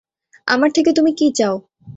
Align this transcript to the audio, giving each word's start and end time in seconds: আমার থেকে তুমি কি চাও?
আমার 0.47 0.69
থেকে 0.71 0.91
তুমি 0.93 1.11
কি 1.13 1.27
চাও? 1.35 1.55